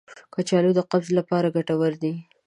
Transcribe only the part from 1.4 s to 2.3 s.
ګټور دی.